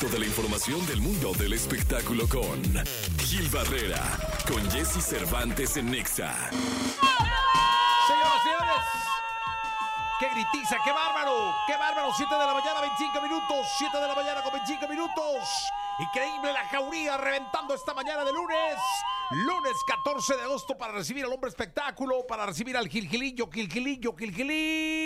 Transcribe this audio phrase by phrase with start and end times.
[0.00, 2.62] Toda la información del mundo del espectáculo con
[3.18, 4.02] Gil Barrera,
[4.46, 6.34] con Jesse Cervantes en Nexa.
[8.06, 8.84] Señoras, señores.
[10.20, 10.76] ¡Qué gritiza!
[10.84, 11.54] ¡Qué bárbaro!
[11.66, 12.12] ¡Qué bárbaro!
[12.14, 13.66] 7 de la mañana, 25 minutos.
[13.78, 15.48] 7 de la mañana con 25 minutos.
[15.98, 18.76] Increíble la jauría reventando esta mañana de lunes.
[19.30, 25.05] Lunes 14 de agosto para recibir al hombre espectáculo, para recibir al Gilgilillo, Gilgilillo, Gilgilín.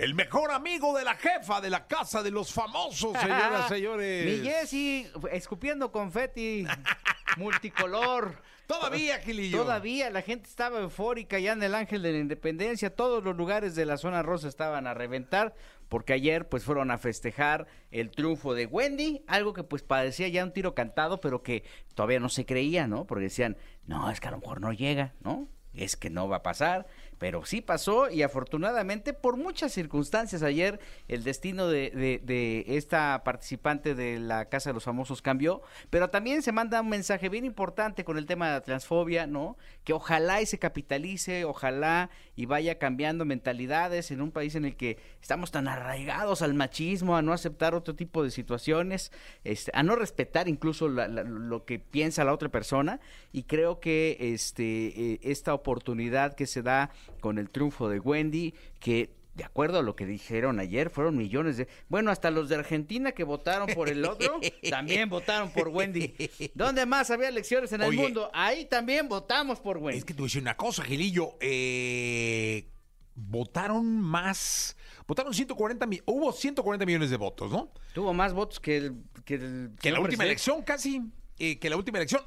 [0.00, 4.24] El mejor amigo de la jefa de la casa de los famosos, señoras, señores.
[4.24, 6.64] Mi Jessy, escupiendo confeti
[7.36, 8.40] multicolor.
[8.66, 9.58] Todavía, Gilillo.
[9.58, 12.94] Todavía la gente estaba eufórica ya en el Ángel de la Independencia.
[12.96, 15.54] Todos los lugares de la zona rosa estaban a reventar
[15.90, 20.44] porque ayer pues fueron a festejar el triunfo de Wendy, algo que pues parecía ya
[20.44, 21.62] un tiro cantado, pero que
[21.94, 23.06] todavía no se creía, ¿no?
[23.06, 25.46] Porque decían, no, es que a lo mejor no llega, ¿no?
[25.74, 26.86] Es que no va a pasar
[27.20, 31.90] pero sí pasó y afortunadamente por muchas circunstancias ayer el destino de,
[32.24, 36.88] de, esta participante de la Casa de los Famosos cambió, pero también se manda un
[36.88, 39.58] mensaje bien importante con el tema de la transfobia, ¿no?
[39.84, 44.74] Que ojalá y se capitalice, ojalá y vaya cambiando mentalidades en un país en el
[44.74, 49.12] que estamos tan arraigados al machismo, a no aceptar otro tipo de situaciones,
[49.44, 52.98] este, a no respetar incluso lo que piensa la otra persona
[53.30, 58.54] y creo que este, eh, esta oportunidad que se da con el triunfo de Wendy,
[58.80, 61.68] que de acuerdo a lo que dijeron ayer, fueron millones de...
[61.88, 66.14] Bueno, hasta los de Argentina que votaron por el otro, también votaron por Wendy.
[66.54, 68.30] ¿Dónde más había elecciones en el Oye, mundo?
[68.34, 69.98] Ahí también votamos por Wendy.
[69.98, 71.36] Es que a decir una cosa, Gilillo.
[71.40, 72.68] Eh,
[73.14, 74.76] votaron más.
[75.06, 76.04] Votaron 140 millones.
[76.06, 77.72] Hubo 140 millones de votos, ¿no?
[77.94, 78.94] Tuvo más votos que el...
[79.24, 81.02] Que, el Que la última elección, casi.
[81.38, 82.22] eh, que la última elección.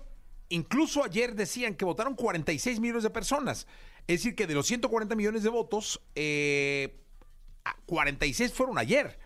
[0.54, 3.66] Incluso ayer decían que votaron 46 millones de personas.
[4.06, 6.96] Es decir, que de los 140 millones de votos, eh,
[7.66, 9.18] a 46 fueron ayer.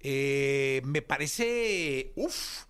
[0.00, 2.12] Eh, me parece.
[2.16, 2.66] Uf.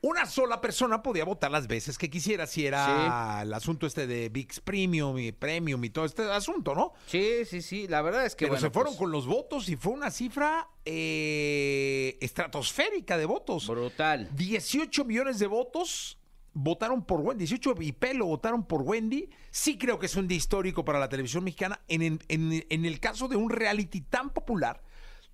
[0.00, 4.28] Una sola persona podía votar las veces que quisiera si era el asunto este de
[4.28, 6.92] VIX Premium y Premium y todo este asunto, ¿no?
[7.06, 8.44] Sí, sí, sí, la verdad es que...
[8.44, 13.24] Pero bueno, se fueron pues, con los votos y fue una cifra eh, estratosférica de
[13.24, 13.66] votos.
[13.66, 14.28] Brutal.
[14.36, 16.18] 18 millones de votos
[16.54, 19.28] votaron por Wendy, 18 y pelo votaron por Wendy.
[19.50, 21.80] Sí creo que es un día histórico para la televisión mexicana.
[21.88, 24.82] En, en- en- el caso de un reality tan popular,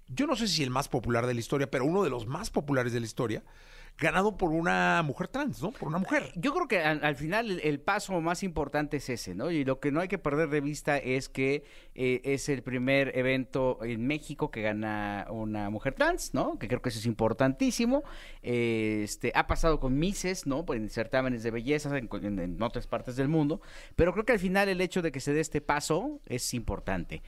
[0.08, 2.50] yo no sé si el más popular de la historia, pero uno de los más
[2.50, 3.44] populares de la historia,
[3.98, 5.72] ganado por una mujer trans, ¿no?
[5.72, 6.32] Por una mujer.
[6.36, 9.50] Yo creo que al, al final el, el paso más importante es ese, ¿no?
[9.50, 11.64] Y lo que no hay que perder de vista es que
[11.94, 16.58] eh, es el primer evento en México que gana una mujer trans, ¿no?
[16.58, 18.02] Que creo que eso es importantísimo.
[18.42, 20.64] Eh, este ha pasado con Mises, ¿no?
[20.64, 23.60] Pues en certámenes de belleza en, en- en otras partes del mundo,
[23.96, 27.22] pero creo que al final el hecho de que se dé este paso es importante.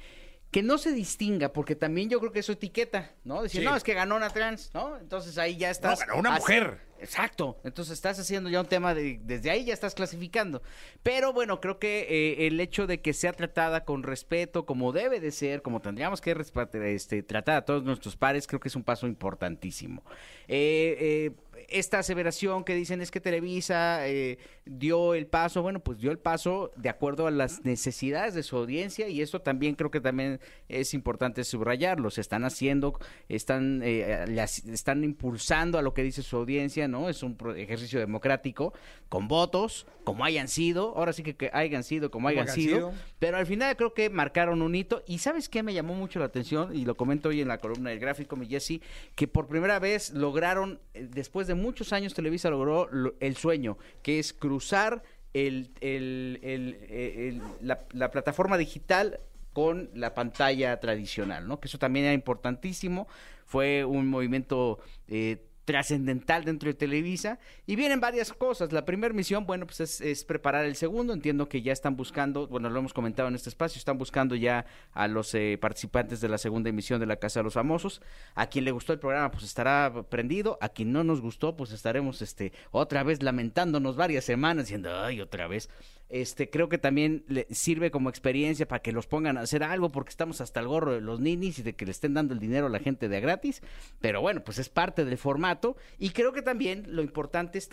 [0.53, 3.43] Que no se distinga, porque también yo creo que eso etiqueta, ¿no?
[3.43, 3.67] Decir, Sí.
[3.67, 4.97] no, es que ganó una trans, ¿no?
[4.99, 5.99] Entonces ahí ya estás.
[6.01, 6.79] ganó una mujer.
[7.03, 10.63] Exacto, entonces estás haciendo ya un tema de, desde ahí ya estás clasificando.
[11.03, 15.19] Pero bueno, creo que eh, el hecho de que sea tratada con respeto, como debe
[15.19, 16.37] de ser, como tendríamos que
[16.85, 20.05] este, tratar a todos nuestros pares, creo que es un paso importantísimo.
[20.47, 21.33] Eh, eh,
[21.69, 26.19] esta aseveración que dicen es que Televisa eh, dio el paso, bueno, pues dio el
[26.19, 30.41] paso de acuerdo a las necesidades de su audiencia y esto también creo que también
[30.69, 32.11] es importante subrayarlo.
[32.11, 32.99] Se están haciendo,
[33.29, 37.09] están, eh, las- están impulsando a lo que dice su audiencia, ¿no?
[37.09, 38.73] Es un ejercicio democrático
[39.09, 42.77] con votos, como hayan sido, ahora sí que, que hayan sido como hayan hayan sido,
[42.77, 42.93] sido.
[43.19, 45.03] pero al final creo que marcaron un hito.
[45.07, 46.75] ¿Y sabes qué me llamó mucho la atención?
[46.75, 48.81] Y lo comento hoy en la columna del gráfico, mi Jesse,
[49.15, 51.09] que por primera vez lograron, eh,
[51.43, 55.03] después de muchos años, Televisa logró lo- el sueño, que es cruzar
[55.35, 59.19] el, el- el- el- la, la plataforma digital
[59.53, 61.61] con la pantalla tradicional, ¿no?
[61.61, 63.07] Que eso también era importantísimo.
[63.45, 68.73] Fue un movimiento eh, trascendental dentro de Televisa y vienen varias cosas.
[68.73, 71.13] La primera misión, bueno, pues es, es preparar el segundo.
[71.13, 74.67] Entiendo que ya están buscando, bueno, lo hemos comentado en este espacio, están buscando ya
[74.93, 78.03] a los eh, participantes de la segunda emisión de la Casa de los Famosos.
[78.35, 80.59] A quien le gustó el programa, pues estará prendido.
[80.61, 85.21] A quien no nos gustó, pues estaremos este otra vez lamentándonos varias semanas diciendo, ay,
[85.21, 85.69] otra vez.
[86.13, 89.91] Este, creo que también le sirve como experiencia para que los pongan a hacer algo
[89.91, 92.39] porque estamos hasta el gorro de los ninis y de que le estén dando el
[92.39, 93.63] dinero a la gente de gratis.
[93.99, 95.75] Pero bueno, pues es parte del formato.
[95.99, 97.71] Y creo que también lo importante es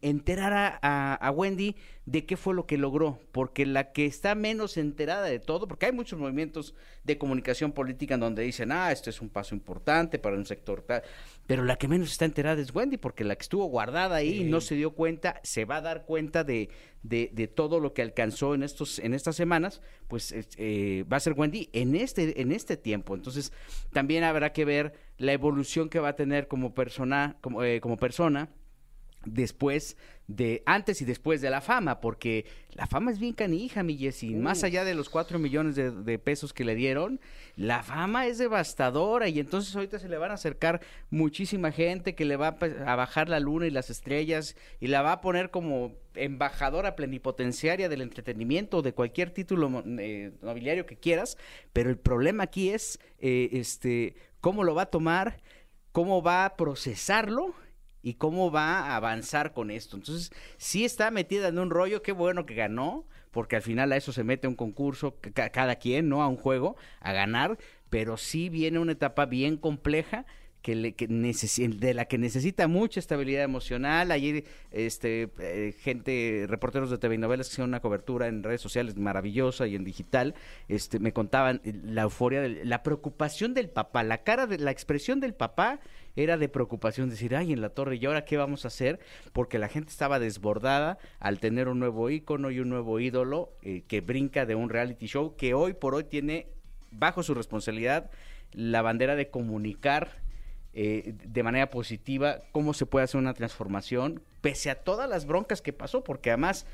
[0.00, 3.18] enterar a, a- a Wendy de qué fue lo que logró.
[3.30, 6.74] Porque la que está menos enterada de todo, porque hay muchos movimientos
[7.04, 10.80] de comunicación política en donde dicen, ah, esto es un paso importante para un sector
[10.80, 11.02] tal.
[11.46, 14.44] Pero la que menos está enterada es Wendy, porque la que estuvo guardada ahí y
[14.44, 16.68] no se dio cuenta, se va a dar cuenta de,
[17.02, 21.16] de, de todo lo que alcanzó en estos en estas semanas, pues es- eh, va
[21.16, 23.14] a ser Wendy en este en este tiempo.
[23.16, 23.52] Entonces
[23.92, 27.96] también habrá que ver la evolución que va a tener como persona, como, eh, como
[27.96, 28.48] persona
[29.24, 29.96] después
[30.36, 33.98] de antes y después de la fama, porque la fama es bien canija, mi.
[34.34, 37.20] Más allá de los cuatro millones de, de, pesos que le dieron,
[37.56, 40.80] la fama es devastadora y entonces ahorita se le van a acercar
[41.10, 42.56] muchísima gente que le va
[42.86, 47.88] a, bajar la luna y las estrellas y la va a poner como embajadora plenipotenciaria
[47.88, 51.36] del entretenimiento de cualquier título eh, nobiliario que quieras,
[51.72, 55.40] pero el problema aquí es eh, este cómo lo va a tomar,
[55.92, 57.54] cómo va a procesarlo
[58.02, 59.96] y cómo va a avanzar con esto.
[59.96, 63.96] Entonces, sí está metida en un rollo, qué bueno que ganó, porque al final a
[63.96, 66.22] eso se mete un concurso, cada quien, ¿no?
[66.22, 67.58] A un juego, a ganar,
[67.90, 70.26] pero sí viene una etapa bien compleja
[70.62, 70.94] que,
[71.76, 74.10] de la que necesita mucha estabilidad emocional.
[74.10, 78.96] Ayer, este, eh, gente, reporteros de TV novelas que hicieron una cobertura en redes sociales
[78.96, 80.34] maravillosa y en digital,
[80.68, 85.34] este, me contaban la euforia, la preocupación del papá, la cara de la expresión del
[85.34, 85.80] papá
[86.16, 89.00] era de preocupación decir, ay, en la torre, ¿y ahora qué vamos a hacer?
[89.32, 93.82] Porque la gente estaba desbordada al tener un nuevo ícono y un nuevo ídolo eh,
[93.88, 96.48] que brinca de un reality show que hoy por hoy tiene
[96.90, 98.10] bajo su responsabilidad
[98.52, 100.22] la bandera de comunicar
[100.74, 105.62] eh, de manera positiva cómo se puede hacer una transformación, pese a todas las broncas
[105.62, 106.66] que pasó, porque además,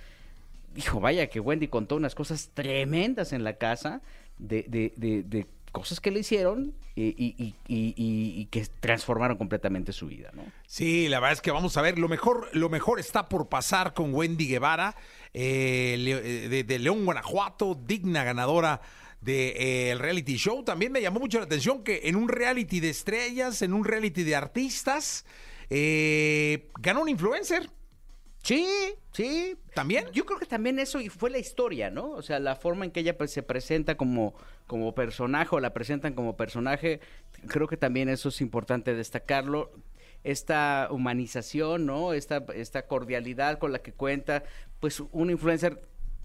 [0.74, 4.02] dijo, vaya que Wendy contó unas cosas tremendas en la casa
[4.38, 4.92] de, de,
[5.24, 10.42] de cosas que le hicieron y, que transformaron completamente su vida, ¿no?
[10.66, 13.94] Sí, la verdad es que vamos a ver, lo mejor, lo mejor está por pasar
[13.94, 14.96] con Wendy Guevara,
[15.32, 15.96] eh,
[16.50, 18.80] eh, de, León, Guanajuato, digna ganadora
[19.20, 20.64] del de, eh, reality show.
[20.64, 24.24] También me llamó mucho la atención que en un reality de estrellas, en un reality
[24.24, 25.24] de artistas,
[25.68, 27.70] ganó un influencer.
[28.48, 28.66] Sí,
[29.12, 29.58] sí.
[29.74, 30.06] ¿También?
[30.14, 32.12] Yo creo que también eso fue la historia, ¿no?
[32.12, 34.34] O sea, la forma en que ella pues, se presenta como,
[34.66, 37.00] como personaje o la presentan como personaje,
[37.46, 39.70] creo que también eso es importante destacarlo.
[40.24, 42.14] Esta humanización, ¿no?
[42.14, 44.44] Esta, esta cordialidad con la que cuenta,
[44.80, 45.82] pues un influencer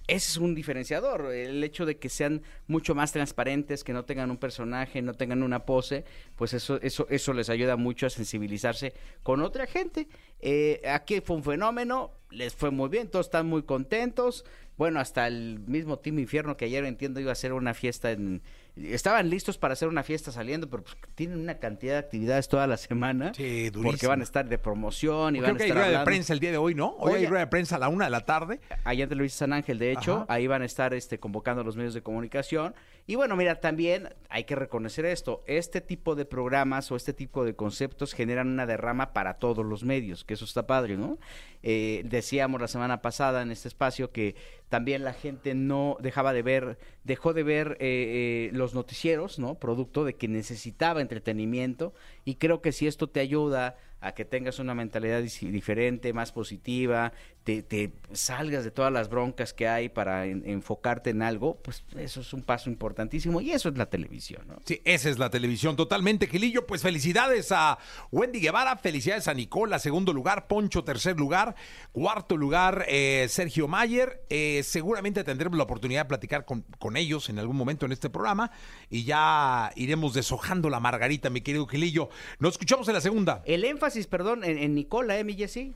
[0.07, 4.31] ese es un diferenciador, el hecho de que sean mucho más transparentes, que no tengan
[4.31, 6.03] un personaje, no tengan una pose,
[6.35, 8.93] pues eso, eso, eso les ayuda mucho a sensibilizarse
[9.23, 10.09] con otra gente.
[10.45, 14.43] Eh, aquí fue un fenómeno, les fue muy bien, todos están muy contentos.
[14.75, 18.41] Bueno, hasta el mismo Team Infierno que ayer entiendo iba a hacer una fiesta en,
[18.75, 22.65] estaban listos para hacer una fiesta saliendo, pero pues, tienen una cantidad de actividades toda
[22.65, 23.33] la semana.
[23.35, 23.91] Sí, durísimo.
[23.91, 25.77] Porque van a estar de promoción y van a estar.
[25.77, 26.95] Hay rueda de prensa el día de hoy, ¿no?
[26.97, 28.59] Hoy hay rueda de prensa a la una de la tarde.
[28.83, 31.75] Allá en Televisa San Ángel, de hecho, ahí van a estar este, convocando a los
[31.75, 32.73] medios de comunicación.
[33.05, 35.43] Y bueno, mira, también hay que reconocer esto.
[35.45, 39.83] Este tipo de programas o este tipo de conceptos generan una derrama para todos los
[39.83, 41.17] medios, que eso está padre, ¿no?
[41.63, 44.35] Eh, decíamos la semana pasada en este espacio que
[44.69, 49.55] también la gente no dejaba de ver, dejó de ver eh, eh, los noticieros, ¿no?
[49.55, 54.59] Producto de que necesitaba entretenimiento y creo que si esto te ayuda a que tengas
[54.59, 57.13] una mentalidad diferente, más positiva,
[57.43, 62.33] te, salgas de todas las broncas que hay para enfocarte en algo, pues eso es
[62.33, 64.59] un paso importantísimo y eso es la televisión, ¿no?
[64.65, 66.65] Sí, esa es la televisión totalmente, Gilillo.
[66.65, 67.77] Pues felicidades a
[68.11, 71.55] Wendy Guevara, felicidades a Nicola, segundo lugar, Poncho, tercer lugar,
[71.91, 74.23] cuarto lugar, eh, Sergio Mayer.
[74.29, 78.09] Eh, seguramente tendremos la oportunidad de platicar con, con, ellos en algún momento en este
[78.09, 78.51] programa
[78.89, 82.09] y ya iremos deshojando la margarita, mi querido Gilillo.
[82.39, 83.41] Nos escuchamos en la segunda.
[83.45, 85.73] El énfasis, perdón, en, Nicola, ¿eh, mi Jessy?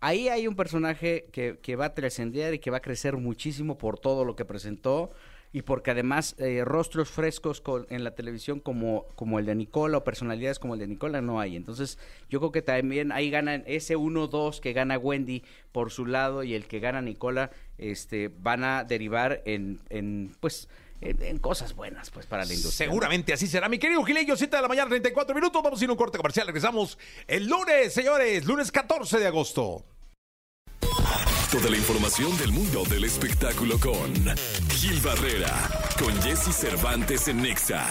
[0.00, 3.78] ahí hay un personaje que, que va a trascender y que va a crecer muchísimo
[3.78, 5.10] por todo lo que presentó
[5.52, 10.04] y porque además eh, rostros frescos en la televisión como, como el de Nicola o
[10.04, 11.56] personalidades como el de Nicola no hay.
[11.56, 16.42] Entonces yo creo que también ahí ganan ese 1-2 que gana Wendy por su lado
[16.42, 20.68] y el que gana Nicola este, van a derivar en, en pues...
[21.00, 22.88] En, cosas buenas, pues, para la industria.
[22.88, 23.68] Seguramente así será.
[23.68, 25.62] Mi querido Gileyo, 7 de la mañana, 34 minutos.
[25.62, 26.46] Vamos a ir a un corte comercial.
[26.46, 28.44] Regresamos el lunes, señores.
[28.44, 29.84] Lunes 14 de agosto.
[31.50, 34.12] Toda la información del mundo del espectáculo con
[34.68, 35.50] Gil Barrera,
[35.98, 37.86] con Jesse Cervantes en Nexa.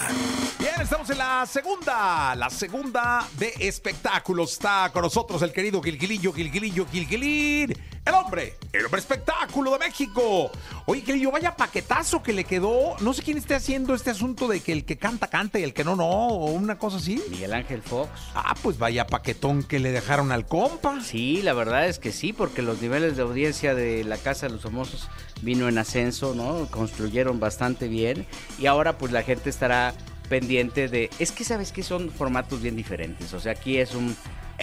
[0.60, 4.52] Bien, estamos en la segunda, la segunda de espectáculos.
[4.52, 7.74] Está con nosotros el querido Gilgilillo, Gilgilillo, Gilgilín,
[8.08, 10.50] el hombre, el hombre espectáculo de México.
[10.86, 12.96] Oye, Gilillo, vaya paquetazo que le quedó.
[13.00, 15.74] No sé quién esté haciendo este asunto de que el que canta, canta y el
[15.74, 17.22] que no, no, o una cosa así.
[17.30, 18.08] Miguel Ángel Fox.
[18.34, 21.00] Ah, pues vaya paquetón que le dejaron al compa.
[21.02, 24.52] Sí, la verdad es que sí, porque los niveles de audiencia de la Casa de
[24.52, 25.08] los Famosos
[25.42, 26.66] vino en ascenso, ¿no?
[26.70, 28.26] Construyeron bastante bien
[28.58, 29.94] y ahora pues la gente estará
[30.28, 31.10] pendiente de...
[31.18, 34.16] Es que sabes que son formatos bien diferentes, o sea, aquí es un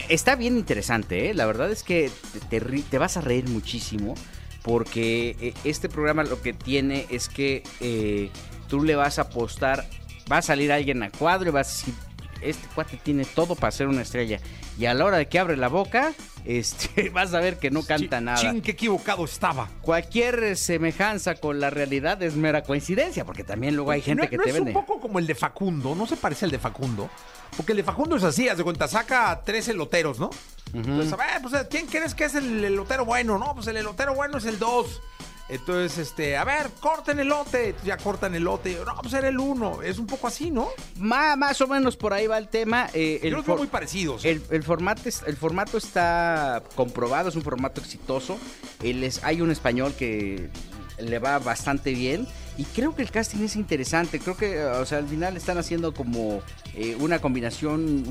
[0.10, 1.34] Está bien interesante, ¿eh?
[1.34, 2.12] la verdad es que
[2.50, 4.14] te, vas a reír muchísimo
[4.62, 8.30] porque eh, este programa lo que tiene es que eh,
[8.68, 9.88] tú le vas a apostar,
[10.32, 11.94] va a salir alguien a cuadro y vas a decir,
[12.42, 14.40] este cuate tiene todo para ser una estrella.
[14.78, 16.14] Y a la hora de que abre la boca,
[16.46, 18.38] este, vas a ver que no canta nada.
[18.38, 19.70] Chin, qué equivocado estaba.
[19.82, 24.30] Cualquier eh, semejanza con la realidad es mera coincidencia, porque también luego hay gente no,
[24.30, 24.72] que no te es vende.
[24.72, 27.10] un poco como el de Facundo, no se parece al de Facundo.
[27.58, 30.30] Porque el de Facundo es así, haz de cuenta, saca tres eloteros, ¿no?
[30.74, 33.38] Entonces, a ver, pues, ¿quién crees que es el elotero bueno?
[33.38, 35.02] No, pues el elotero bueno es el 2.
[35.48, 37.76] Entonces, este, a ver, corten elote.
[37.84, 38.80] Ya cortan elote.
[38.86, 39.84] No, pues era el 1.
[39.84, 40.70] Es un poco así, ¿no?
[40.98, 42.88] Más o menos por ahí va el tema.
[42.94, 44.26] eh, el Yo los veo for- muy parecidos.
[44.26, 48.40] El, el formato es- el formato está comprobado, es un formato exitoso.
[48.82, 50.50] Él es, hay un español que
[50.98, 52.28] le va bastante bien.
[52.58, 54.20] Y creo que el casting es interesante.
[54.20, 56.42] Creo que, o sea, al final están haciendo como
[56.74, 58.04] eh, una combinación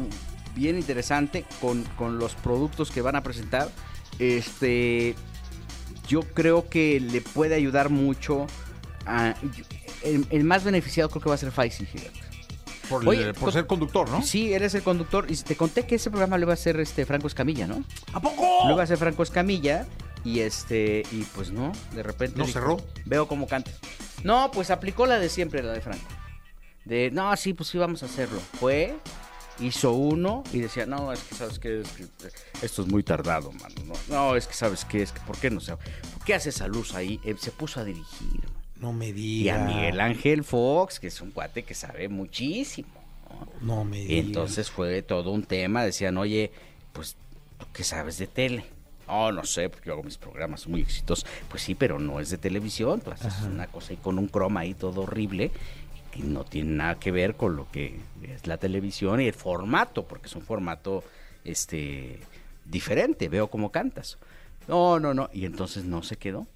[0.55, 3.71] bien interesante con, con los productos que van a presentar.
[4.21, 5.17] Este.
[6.09, 8.47] Yo creo que le puede ayudar mucho.
[9.07, 9.35] A,
[10.03, 11.87] el, el más beneficiado creo que va a ser Faisy,
[12.89, 14.23] por oye, por ser conductor, ¿no?
[14.23, 15.27] Sí, eres el conductor.
[15.29, 17.83] Y te conté que ese programa lo iba a hacer este Franco Escamilla, ¿no?
[18.13, 18.43] ¿A poco?
[18.67, 19.87] Lo iba a hacer Franco Escamilla.
[20.25, 22.39] Y este, y pues no, de repente.
[22.39, 22.79] ¿No cerró?
[23.05, 23.71] Veo cómo canta.
[24.23, 26.07] No, pues aplicó la de siempre, la de Franco.
[26.87, 28.41] De, no, sí, pues sí, vamos a hacerlo.
[28.59, 28.95] Fue,
[29.61, 31.83] hizo uno y decía, no, es que sabes que,
[32.63, 33.75] esto es muy tardado, mano.
[33.87, 36.49] No, no, es que sabes qué, es que, ¿por qué no se, ¿por qué hace
[36.51, 37.21] esa luz ahí?
[37.25, 38.41] Eh, se puso a dirigir.
[38.81, 39.61] No me Y digas.
[39.61, 42.89] a Miguel Ángel Fox, que es un cuate que sabe muchísimo.
[43.61, 43.77] ¿no?
[43.77, 44.27] No me Y digas.
[44.27, 45.85] entonces fue todo un tema.
[45.85, 46.51] Decían, oye,
[46.93, 47.17] pues,
[47.59, 48.65] ¿tú qué sabes de tele?
[49.07, 51.27] Oh, no sé, porque yo hago mis programas muy exitosos.
[51.51, 53.01] Pues sí, pero no es de televisión.
[53.01, 55.51] Tú haces una cosa ahí con un croma ahí todo horrible
[56.15, 60.05] que no tiene nada que ver con lo que es la televisión y el formato,
[60.07, 61.03] porque es un formato
[61.45, 62.21] este
[62.65, 63.29] diferente.
[63.29, 64.19] Veo cómo cantas.
[64.69, 65.29] No, no, no.
[65.33, 66.47] Y entonces no se quedó.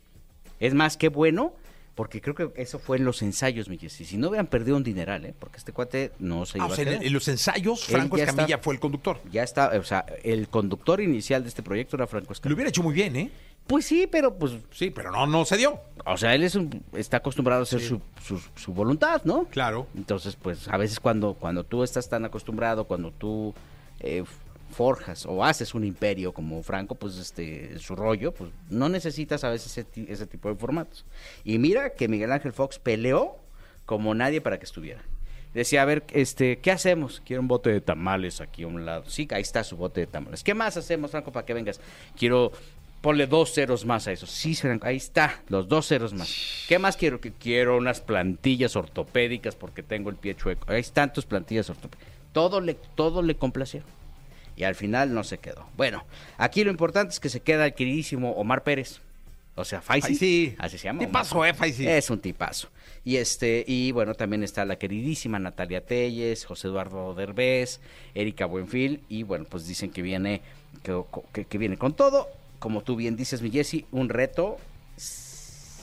[0.61, 1.53] Es más que bueno,
[1.95, 4.05] porque creo que eso fue en los ensayos, mi Jessy.
[4.05, 5.35] Si no hubieran perdido un dineral, ¿eh?
[5.38, 7.05] Porque este cuate no se Ah, iba o a sea, en, quedar.
[7.05, 9.21] en los ensayos, Franco Escamilla está- fue el conductor.
[9.33, 12.55] Ya está, o sea, el conductor inicial de este proyecto era Franco Lo Escamilla.
[12.55, 13.31] hubiera hecho muy bien, ¿eh?
[13.69, 15.79] Pues sí, pero pues, Sí, pero no, no se dio.
[16.05, 19.45] o sea, él es un- está acostumbrado a hacer su, su, su voluntad, ¿no?
[19.45, 19.87] Claro.
[19.97, 23.55] Entonces, pues a veces cuando, cuando tú estás tan acostumbrado, cuando tú
[24.01, 24.25] eh,
[24.71, 29.51] forjas o haces un imperio como Franco, pues este, su rollo, pues no necesitas a
[29.51, 31.05] veces ese, ese tipo de formatos.
[31.45, 33.37] Y mira que Miguel Ángel Fox peleó
[33.87, 35.03] como nadie para que estuviera.
[35.55, 37.23] Decía, a ver, este, ¿qué hacemos?
[37.25, 39.05] Quiero un bote de tamales aquí a un lado.
[39.09, 40.45] Sí, ahí está su bote de tamales.
[40.45, 41.81] ¿Qué más hacemos, Franco, para que vengas?
[42.17, 42.53] Quiero,
[43.00, 44.26] ponle dos ceros más a eso.
[44.26, 46.64] Sí, Franco, ahí está, los dos ceros más.
[46.69, 47.21] ¿Qué más quiero?
[47.21, 50.71] Que quiero unas plantillas ortopédicas porque tengo el pie chueco.
[50.71, 52.09] Ahí están tus plantillas ortopédicas.
[52.33, 53.83] Todo le, todo le complació.
[54.57, 55.69] Y al final no se quedó.
[55.76, 56.05] Bueno,
[56.37, 59.00] aquí lo importante es que se queda el queridísimo Omar Pérez.
[59.55, 60.07] O sea, Faisy.
[60.09, 60.55] Faisy.
[60.59, 61.00] Así se llama.
[61.00, 61.50] Tipazo, Omar.
[61.50, 61.87] eh, Faisy.
[61.87, 62.69] Es un tipazo.
[63.05, 67.81] Y este, y bueno, también está la queridísima Natalia Telles, José Eduardo Derbez,
[68.14, 70.43] Erika Buenfil, y bueno, pues dicen que viene,
[70.83, 71.00] que,
[71.33, 72.28] que- que viene con todo.
[72.59, 74.57] Como tú bien dices, mi Jessy, un reto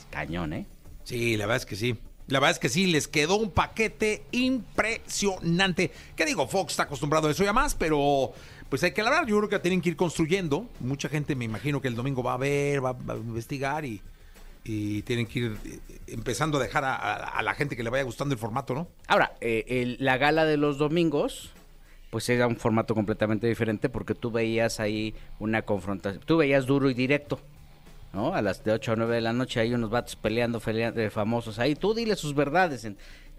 [0.09, 0.65] cañón, ¿eh?
[1.03, 1.97] Sí, la verdad es que sí.
[2.27, 5.91] La verdad es que sí, les quedó un paquete impresionante.
[6.15, 6.47] ¿Qué digo?
[6.47, 8.33] Fox está acostumbrado a eso ya más, pero
[8.69, 9.27] pues hay que hablar.
[9.27, 10.67] Yo creo que tienen que ir construyendo.
[10.79, 14.01] Mucha gente me imagino que el domingo va a ver, va, va a investigar y,
[14.63, 17.91] y tienen que ir eh, empezando a dejar a, a- a la gente que le
[17.91, 18.87] vaya gustando el formato, ¿no?
[19.07, 21.51] Ahora, eh, el- la gala de los domingos,
[22.15, 26.89] pues era un formato completamente diferente porque tú veías ahí una confrontación, tú veías duro
[26.89, 27.41] y directo,
[28.13, 28.33] ¿no?
[28.33, 31.09] A las de 8 a 9 de la noche hay unos vatos peleando, peleando eh,
[31.09, 32.85] famosos ahí, tú dile sus verdades.
[32.85, 32.97] en-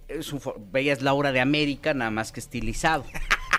[0.08, 3.06] es un for- veías Laura de América, nada más que estilizado,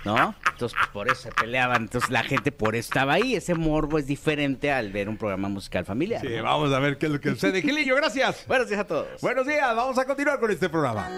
[0.06, 0.36] ¿no?
[0.52, 3.98] Entonces, pues, por eso se peleaban, entonces la gente por eso estaba ahí, ese morbo
[3.98, 6.22] es diferente al ver un programa musical familiar.
[6.22, 6.44] Sí, ¿no?
[6.44, 7.64] vamos a ver qué es lo que sucede.
[7.64, 8.46] Gilillo, gracias.
[8.48, 9.20] Buenos días a todos.
[9.20, 11.18] Buenos días, vamos a continuar con este programa.